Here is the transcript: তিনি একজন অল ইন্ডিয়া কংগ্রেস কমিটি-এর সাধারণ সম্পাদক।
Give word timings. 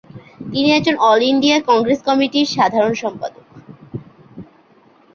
তিনি 0.51 0.69
একজন 0.71 0.95
অল 1.03 1.21
ইন্ডিয়া 1.31 1.57
কংগ্রেস 1.69 1.99
কমিটি-এর 2.07 2.53
সাধারণ 2.55 2.93
সম্পাদক। 3.03 3.45